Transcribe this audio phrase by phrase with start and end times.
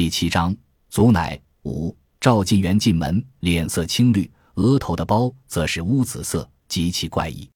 [0.00, 0.56] 第七章，
[0.88, 1.94] 祖乃五。
[2.18, 7.46] 赵晋元进门，脸色青绿，额头的包则是乌紫色，极其怪异。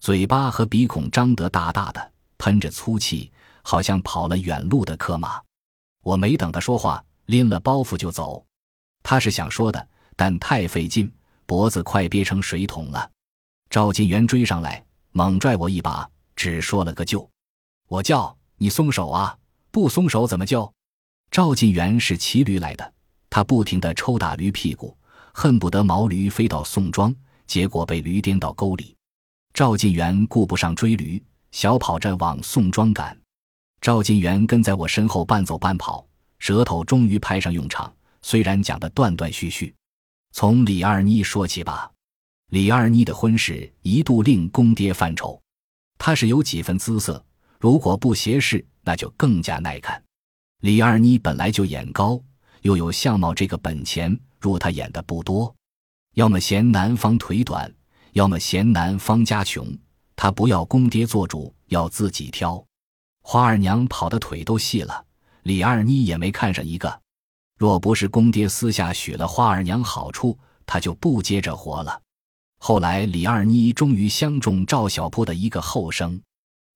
[0.00, 5.38] 嘴巴和鼻孔张得大大的，喷着粗气，好像跑了远路的客马。
[6.02, 8.42] 我没等他说话，拎了包袱就走。
[9.02, 9.86] 他是想说的，
[10.16, 11.12] 但太费劲，
[11.44, 13.10] 脖子快憋成水桶了。
[13.68, 17.28] 赵晋元追上来，猛拽我一把，只说了个救。
[17.88, 19.36] 我叫你松手啊！
[19.70, 20.72] 不松手怎么救？
[21.32, 22.92] 赵晋元是骑驴来的，
[23.30, 24.94] 他不停地抽打驴屁股，
[25.32, 27.14] 恨不得毛驴飞到宋庄，
[27.46, 28.94] 结果被驴颠到沟里。
[29.54, 33.18] 赵晋元顾不上追驴，小跑着往宋庄赶。
[33.80, 36.06] 赵晋元跟在我身后半走半跑，
[36.38, 37.90] 舌头终于派上用场，
[38.20, 39.74] 虽然讲的断断续续。
[40.32, 41.90] 从李二妮说起吧，
[42.50, 45.40] 李二妮的婚事一度令公爹犯愁，
[45.96, 47.24] 她是有几分姿色，
[47.58, 50.02] 如果不斜视，那就更加耐看。
[50.62, 52.22] 李二妮本来就眼高，
[52.60, 55.52] 又有相貌这个本钱，若她演的不多，
[56.14, 57.68] 要么嫌男方腿短，
[58.12, 59.76] 要么嫌男方家穷，
[60.14, 62.64] 她不要公爹做主，要自己挑。
[63.22, 65.04] 花二娘跑的腿都细了，
[65.42, 67.00] 李二妮也没看上一个。
[67.58, 72.00] 若不是公爹私下许了花二娘好处，她就不接着活了。
[72.60, 76.22] 后来李二妮终于相中赵小铺的一个后生，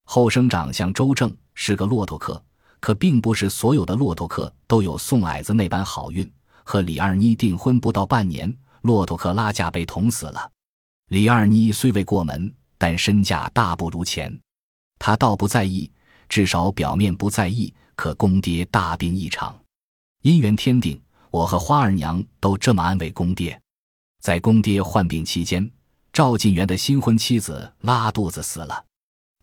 [0.03, 2.43] 后生长相周正，是个骆驼客。
[2.87, 6.25] 可并不是所有的骆驼客都有宋矮子那般好运。
[6.63, 10.49] 和李二妮订婚不到半年，骆驼客拉架被捅死了。
[11.09, 14.33] 李二妮虽未过门，但身价大不如前。
[14.99, 15.91] 他倒不在意，
[16.29, 17.73] 至少表面不在意。
[17.93, 19.59] 可公爹大病一场，
[20.23, 20.97] 姻缘天定，
[21.29, 23.61] 我和花二娘都这么安慰公爹。
[24.21, 25.69] 在公爹患病期间，
[26.13, 28.85] 赵晋元的新婚妻子拉肚子死了。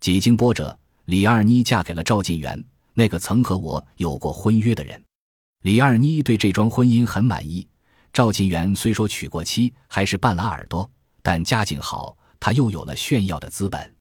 [0.01, 2.65] 几经波折，李二妮嫁给了赵晋元。
[2.97, 5.05] 那个曾和我有过婚约的人，
[5.63, 7.67] 李二妮对这桩婚姻很满意。
[8.13, 10.89] 赵晋元虽说娶过妻，还是半拉耳朵，
[11.21, 13.95] 但家境好，他又有了炫耀的资本。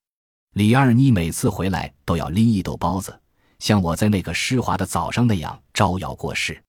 [0.53, 3.19] 李二妮每次回来都要拎一兜包子，
[3.57, 6.63] 像我在那个湿滑的早上那样招摇过市。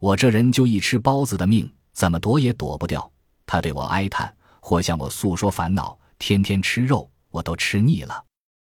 [0.00, 3.08] 我这人就一吃包子的命，怎么躲也躲不掉。
[3.46, 8.24] 他对我哀叹，或向我诉说烦恼，天天吃肉，我都吃腻了。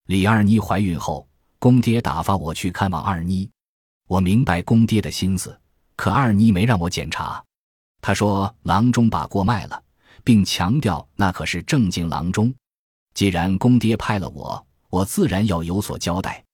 [0.06, 1.28] 李二妮怀孕后。
[1.64, 3.48] 公爹打发我去看望二妮，
[4.06, 5.58] 我明白公爹的心思，
[5.96, 7.42] 可二妮没让我检查。
[8.02, 9.82] 他说郎中把锅卖了，
[10.22, 12.54] 并强调那可是正经郎中。
[13.14, 16.44] 既然公爹派了我，我自然要有所交代。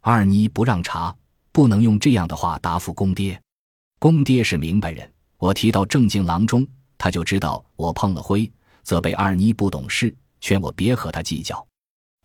[0.00, 1.14] 二妮不让查，
[1.52, 3.38] 不能用这样的话答复公爹。
[3.98, 6.66] 公爹是明白人，我提到正经郎中，
[6.96, 8.50] 他就知道我碰了灰，
[8.82, 11.66] 责备二妮不懂事，劝我别和他计较。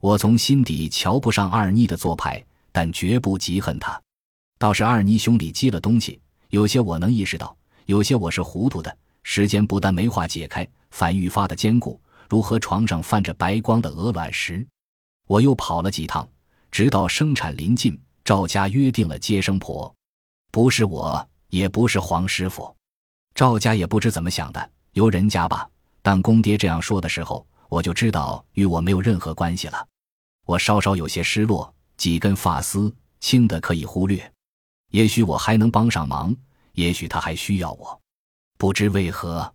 [0.02, 4.02] 我从心底瞧不上二妮的做派，但绝不嫉恨她。
[4.58, 7.54] 倒是二妮兄弟积了东西，有些我能意识到，
[7.86, 8.98] 有些我是糊涂的。
[9.24, 12.00] 时间不但没化解开，反愈发的坚固，
[12.30, 14.66] 如和床上泛着白光的鹅卵石。
[15.28, 16.26] 我又跑了几趟，
[16.72, 19.94] 直到生产临近，赵家约定了接生婆，
[20.50, 22.74] 不是我，也不是黄师傅。
[23.36, 25.70] 赵家也不知怎么想的，由人家吧。
[26.02, 27.46] 当公爹这样说的时候。
[27.69, 29.88] 我就知道与我没有任何关系了，
[30.46, 34.34] 我稍稍有些失落，几根发丝轻的可以忽略，
[34.90, 36.35] 也许我还能帮上忙，
[36.74, 38.02] 也许他还需要我，
[38.57, 39.53] 不知为何，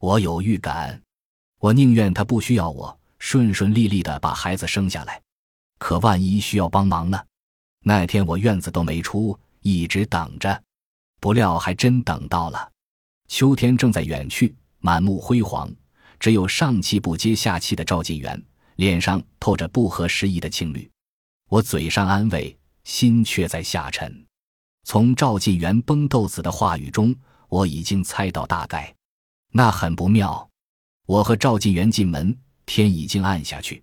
[0.00, 1.00] 我有预感，
[1.60, 5.22] 我宁愿他不需要我，顺顺利利的把孩子生下来，
[5.78, 7.24] 可万一需要帮忙呢？
[7.84, 10.60] 那天我院子都没出，一直等着，
[11.20, 12.72] 不料还真等到了，
[13.28, 15.72] 秋天正在远去，满目辉煌。
[16.24, 18.42] 只有上气不接下气的赵晋元，
[18.76, 20.90] 脸上透着不合时宜的青绿。
[21.50, 24.24] 我嘴上安慰，心却在下沉。
[24.84, 27.14] 从赵晋元崩豆子的话语中，
[27.50, 28.94] 我已经猜到大概。
[29.52, 30.48] 那很不妙。
[31.04, 32.34] 我和赵晋元进门，
[32.64, 33.82] 天已经暗下去。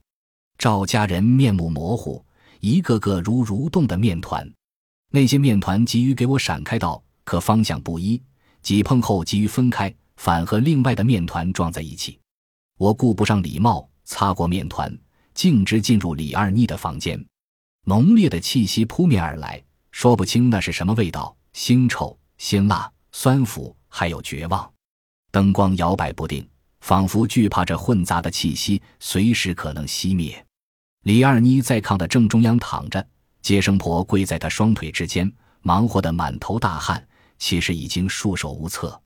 [0.57, 2.25] 赵家人面目模糊，
[2.59, 4.51] 一个个如蠕动的面团。
[5.11, 8.19] 那些面团急于给我闪开道，可方向不一，
[8.63, 12.17] 挤碰后急于分开，反和另外的面团撞在一起。
[12.81, 14.91] 我顾不上礼貌，擦过面团，
[15.35, 17.23] 径直进入李二妮的房间。
[17.85, 24.67] 浓烈的气息扑面而来，说不清那是什么味道：腥臭、辛辣、酸腐，还有绝望。
[25.29, 26.49] 灯光摇摆不定，
[26.79, 30.43] 仿佛惧怕这混杂的气息随时可能熄灭。
[31.03, 33.07] 李二妮在炕的正中央躺着，
[33.43, 35.31] 接生婆跪在她双腿之间，
[35.61, 37.07] 忙活得满头大汗，
[37.37, 38.99] 其实已经束手无策。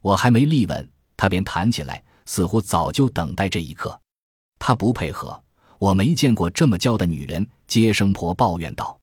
[0.00, 2.02] 我还没立稳，她便弹起来。
[2.26, 4.00] 似乎早就等待这一刻，
[4.58, 5.42] 他不配合，
[5.78, 7.46] 我没见过这么娇的女人。
[7.66, 9.00] 接生婆抱怨道：“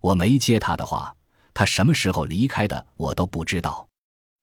[0.00, 1.14] 我没接她的话，
[1.52, 3.86] 他什么时候离开的，我都不知道。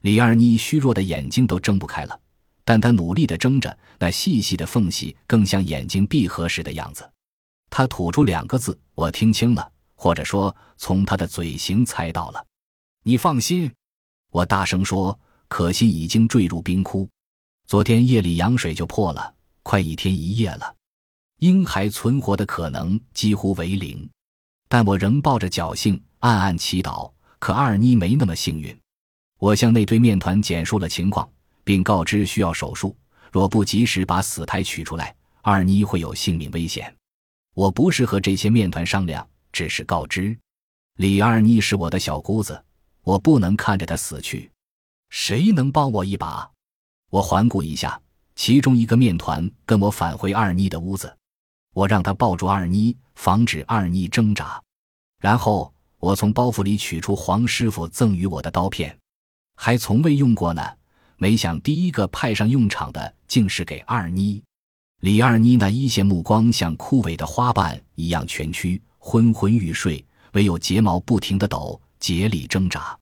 [0.01, 2.19] 李二妮虚弱的眼睛都睁不开了，
[2.63, 7.09] 但她努力的睁着，那细细的缝隙更像眼睛闭合时的样子。
[7.69, 12.45] 他吐出两个字，我听清了，或者说从他的嘴型猜到了。
[13.03, 13.71] 你放心，
[14.31, 15.19] 我大声说。
[15.49, 17.07] 可惜已经坠入冰窟，
[17.73, 19.33] 昨天夜里羊水就破了，
[19.63, 20.75] 快一天一夜了，
[21.39, 24.07] 婴孩存活的可能几乎为零。
[24.69, 27.11] 但我仍抱着侥幸，暗暗祈祷。
[27.39, 28.79] 可二妮没那么幸运。
[29.39, 31.27] 我向那堆面团简述了情况，
[31.63, 32.95] 并告知需要手术，
[33.31, 36.95] 若不及时把死胎取出来，二妮会有性命危险。
[37.55, 40.37] 我不是和这些面团商量，只是告知
[40.97, 42.63] 李二妮是我的小姑子，
[43.01, 44.51] 我不能看着她死去。
[45.09, 46.52] 谁能帮我一把？
[47.13, 48.01] 我环顾一下，
[48.35, 51.15] 其中一个面团跟我返回二妮的屋子。
[51.75, 54.59] 我让他抱住二妮，防止二妮挣扎。
[55.19, 58.97] 然后我从包袱里取出黄师傅赠予我的刀片，
[59.55, 60.67] 还从未用过呢。
[61.17, 64.41] 没想第一个派上用场的竟是给二妮。
[65.01, 72.97] 李二妮那一线目光像枯萎的花瓣一样蜷曲，昏昏欲睡，唯有睫毛不停的抖，竭力挣扎。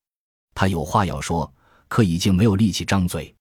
[0.54, 1.50] 他有话要说。
[1.88, 3.36] 可已经没有力气张嘴，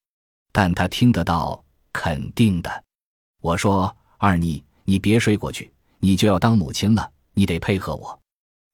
[0.52, 1.62] 但他听得到，
[1.92, 2.84] 肯定的。
[3.40, 8.20] 我说：“二妮，你别睡过去，你就要当母亲了，你得配合我。”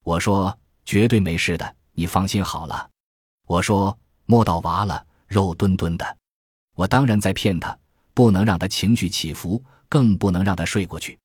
[0.03, 2.89] 我说：“绝对没事的，你放心好了。”
[3.47, 6.17] 我说：“摸到娃了，肉墩墩的。”
[6.75, 7.77] 我当然在骗他，
[8.13, 11.17] 不能让他情绪起伏，更不能让他睡过去。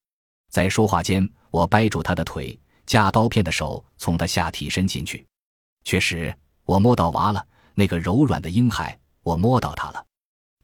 [0.51, 5.27] 在说话间，我掰住他的腿，架刀片的手从他下体伸进去。
[5.85, 6.35] 确实，
[6.65, 7.47] 我摸到娃了。
[7.75, 10.07] 那个柔软的婴孩，我摸到他了，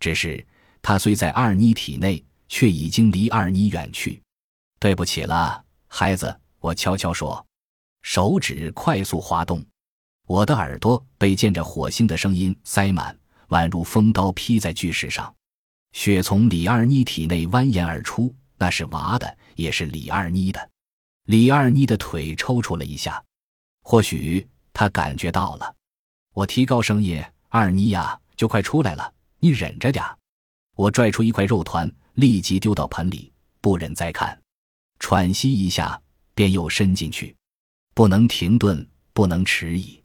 [0.01, 0.45] 只是
[0.81, 4.23] 他虽在二妮体内，却已经离二妮远去。
[4.79, 7.45] 对不起了，孩子，我悄悄说，
[8.03, 9.65] 手指快速滑动，
[10.27, 13.19] 我的耳朵被溅着火星的声音塞满，
[13.49, 15.35] 宛如风刀劈在巨石上。
[15.93, 20.71] 血从李二妮体内蜿蜒而出，那是娃的，也是李二妮的。
[21.25, 23.23] 李二妮的腿抽搐了一下，
[23.83, 25.75] 或许她感觉到了。
[26.35, 30.05] 我提高声音：“二妮呀，就快出来了，你忍着点
[30.75, 34.41] 我拽出一块肉团，立即丢到盆里，不忍再看。
[34.99, 36.01] 喘息一下，
[36.35, 37.35] 便又伸进去。
[37.95, 40.03] 不能停顿，不能迟疑。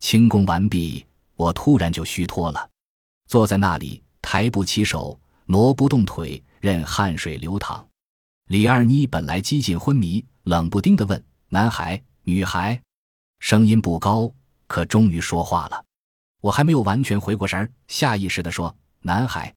[0.00, 1.04] 轻功完毕，
[1.34, 2.70] 我突然就虚脱了，
[3.26, 7.86] 坐在那里，抬不起手，挪不动腿，任汗水流淌。
[8.46, 12.80] 李二妮本来几近昏迷，冷不丁地问：“男孩，女孩？”
[13.40, 14.32] 声音不高。
[14.66, 15.82] 可终于说话了，
[16.40, 19.52] 我还没有完全回过神儿，下意识地说：“男孩。”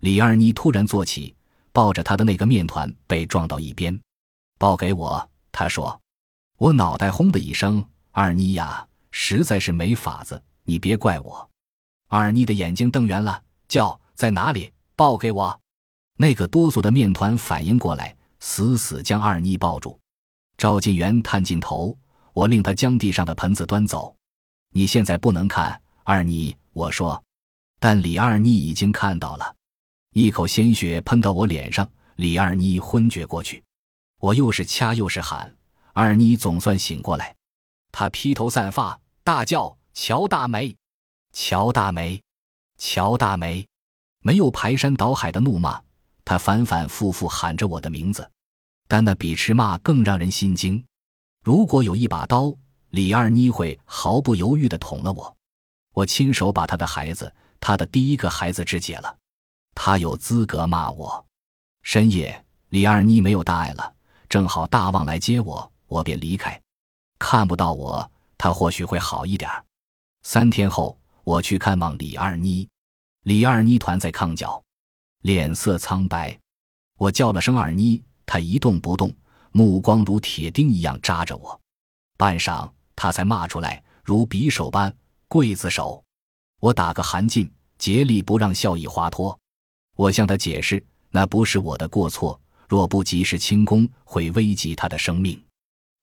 [0.00, 1.34] 李二妮突然坐起，
[1.72, 3.98] 抱着他的那个面团被撞到一边，
[4.58, 5.28] 抱给我。
[5.50, 6.00] 他说
[6.58, 11.48] ：“我脑袋轰的一声，二妮呀，实在是没法子，你别怪我。”
[12.08, 14.72] 二妮的眼睛瞪圆了，叫：“在哪里？
[14.94, 15.60] 抱给我！”
[16.20, 19.98] 那个哆嗦的面团反应过来，死死将二妮抱住。
[20.56, 21.96] 赵晋元探进头，
[22.32, 24.14] 我令他将地上的盆子端走。
[24.72, 27.22] 你现在不能看二妮，我说，
[27.78, 29.54] 但李二妮已经看到了，
[30.14, 33.62] 一口鲜血喷到我脸上，李二妮昏厥过去，
[34.18, 35.54] 我又是掐又是喊，
[35.92, 37.36] 二妮总算醒过来，
[37.92, 40.74] 她披头散发，大叫：“乔大梅，
[41.34, 42.22] 乔大梅，
[42.78, 43.66] 乔大梅！”
[44.24, 45.78] 没有排山倒海的怒骂，
[46.24, 48.26] 她反反复复喊着我的名字，
[48.88, 50.82] 但那比斥骂更让人心惊。
[51.44, 52.56] 如果有一把刀。
[52.92, 55.36] 李二妮会毫不犹豫地捅了我，
[55.98, 59.16] 我亲手把他的孩子，他的第一个孩子肢解了，
[59.74, 61.26] 他有资格骂我。
[61.82, 63.94] 深夜，李二妮没有大碍了，
[64.28, 66.60] 正好大旺来接我，我便离开。
[67.18, 69.50] 看不到我，他或许会好一点。
[70.22, 72.68] 三天后，我去看望李二妮，
[73.24, 74.62] 李二妮团在炕角，
[75.22, 76.38] 脸色苍白。
[76.96, 79.12] 我叫了声二妮，她一动不动，
[79.50, 81.60] 目光如铁钉一样扎着我。
[82.16, 82.70] 半晌。
[82.94, 84.92] 她才骂出来，如匕首般
[85.28, 86.02] 刽子手。
[86.60, 89.38] 我打个寒噤，竭力不让笑意滑脱。
[89.96, 95.40] 我向他解释，那不是我的过错，若不及时清功，会危及他的生命。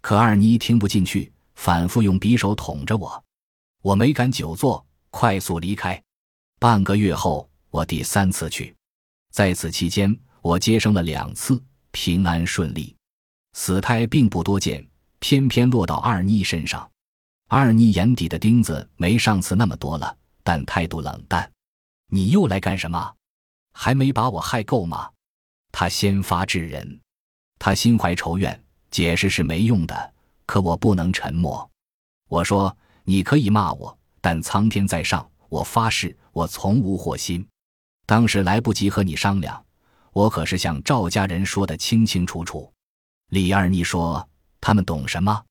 [0.01, 3.23] 可二妮听不进去，反复用匕首捅着我。
[3.81, 6.01] 我没敢久坐，快速离开。
[6.59, 8.75] 半个月后，我第三次去，
[9.31, 12.95] 在此期间，我接生了两次，平安顺利，
[13.53, 14.85] 死胎并不多见。
[15.19, 16.87] 偏偏落到二妮身上，
[17.47, 21.49] 二妮眼底的钉子没上次那么多了，但态度冷淡。
[22.07, 23.13] 你又来干什么？
[23.73, 25.09] 还没把我害够吗？
[25.71, 26.99] 他先发制人，
[27.59, 28.59] 他心怀仇怨，
[28.89, 30.13] 解释是没用的。
[30.47, 31.69] 可我不能沉默。
[32.29, 37.47] 我说：“你可以骂我，但苍天在上，我发誓，我从无祸心。
[38.07, 39.63] 当时来不及和你商量，
[40.13, 42.71] 我可是向赵家人说的清清楚楚。”
[43.29, 44.27] 李二妮说
[44.61, 45.43] ：“他们懂什么？”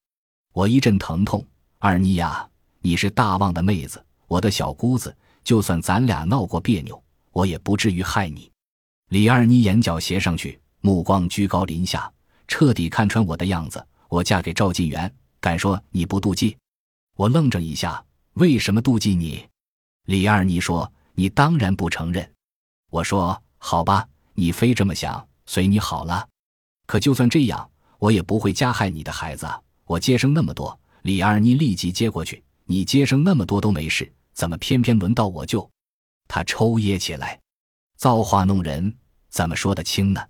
[0.52, 1.44] 我一阵疼痛。
[1.87, 2.49] 二妮呀，
[2.81, 5.14] 你是大旺的妹子，我的小姑子，
[5.45, 8.50] 就算咱俩闹过别扭，我也不至于害你。
[9.11, 12.11] 李二妮眼角斜上去，目光居高临下，
[12.49, 13.87] 彻底看穿我的样子。
[14.09, 16.57] 我嫁给赵晋元，敢说你不妒忌？
[17.17, 19.47] 我愣怔一下，为什么妒忌你？
[20.07, 22.33] 李二妮说：“你当然不承认。”
[22.88, 26.26] 我说：“好吧，你非这么想，随你好了。
[26.87, 27.69] 可就算这样。”
[28.00, 29.47] 我也不会加害你的孩子，
[29.85, 30.79] 我接生那么多。
[31.04, 35.70] 李二妮立即接过去，你接生那么多都没事，怎么偏偏轮到我救？
[36.26, 37.38] 他抽噎起来，
[37.99, 38.96] 造化弄人，
[39.28, 40.26] 怎么说得清呢？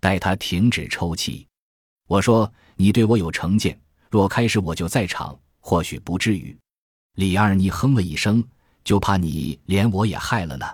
[0.00, 1.46] 待他停止抽泣，
[2.08, 6.58] 我说：“你对我有成见，若开始我就在场，或许不至于。”
[7.14, 8.42] 李二妮哼了一声，
[8.82, 10.66] 就怕你连我也害了呢。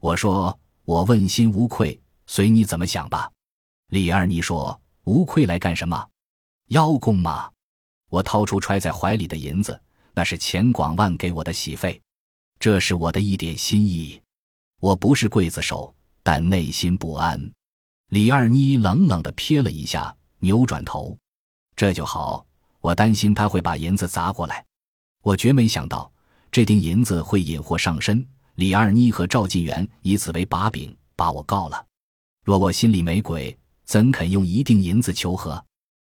[0.00, 3.32] 我说：“我问心无愧，随你怎么想吧。”
[3.88, 4.78] 李二妮说。
[5.04, 6.08] 无愧来干什么？
[6.68, 7.50] 邀功吗？
[8.14, 9.80] 我掏出揣在怀里的银子，
[10.12, 12.00] 那是钱广万给我的喜费，
[12.60, 14.22] 这是我的一点心意。
[14.78, 15.92] 我不是刽子手，
[16.22, 17.50] 但内心不安。
[18.10, 21.18] 李二妮冷冷的瞥了一下，扭转头。
[21.74, 22.46] 这就好，
[22.80, 24.64] 我担心他会把银子砸过来。
[25.24, 26.08] 我绝没想到
[26.52, 28.24] 这锭银子会引祸上身。
[28.54, 31.84] 李二妮和赵晋元以此为把柄，把我告了。
[32.44, 33.58] 若我心里没鬼。
[33.84, 35.62] 怎肯用一锭银子求和？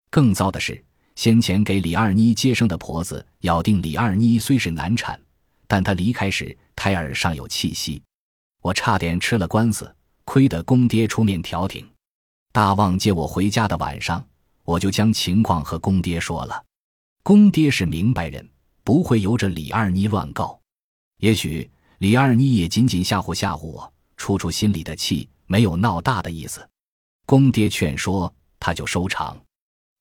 [0.10, 0.84] 更糟的是，
[1.16, 5.20] 先前给李二妮接生的婆子咬定李二妮虽是难产，
[5.68, 8.02] 但她离开时胎儿尚有气息。
[8.62, 11.88] 我差点吃了官司，亏得公爹出面调停。
[12.52, 14.26] 大旺接我回家的晚上，
[14.64, 16.64] 我就将情况和公爹说了。
[17.24, 18.48] 公爹是明白人，
[18.84, 20.60] 不会由着李二妮乱告。
[21.20, 26.68] 也许李二妮也仅仅吓唬吓唬我，出出心里的气，没有闹大的意思。
[27.26, 29.40] 公爹劝说，他就收场。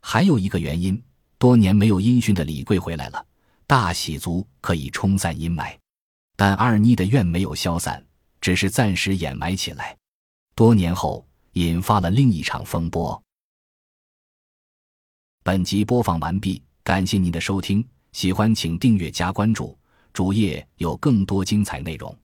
[0.01, 1.03] 还有一个原因，
[1.39, 3.27] 多年没有音讯的李贵回来了，
[3.67, 5.77] 大喜足可以冲散阴霾。
[6.37, 8.05] 但二妮的怨没有消散，
[8.41, 9.97] 只是暂时掩埋起来。
[10.55, 13.23] 多年后，引发了另一场风波。
[15.43, 19.79] 本集播放完毕，感谢您的收听，喜欢请订阅加关注，
[20.13, 22.17] 主页有更多精彩内容。